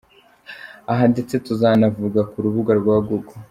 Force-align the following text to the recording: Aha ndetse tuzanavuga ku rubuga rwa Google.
Aha 0.91 1.03
ndetse 1.11 1.33
tuzanavuga 1.45 2.19
ku 2.29 2.37
rubuga 2.45 2.71
rwa 2.81 2.95
Google. 3.07 3.37